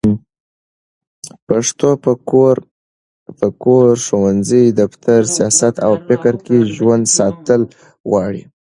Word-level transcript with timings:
پښتو 1.47 1.89
په 2.05 2.11
کور، 3.63 3.89
ښوونځي، 4.05 4.63
دفتر، 4.79 5.19
سیاست 5.35 5.75
او 5.85 5.93
فکر 6.07 6.33
کې 6.45 6.57
ژوندي 6.75 7.11
ساتل 7.17 7.61
غواړي 8.09 8.41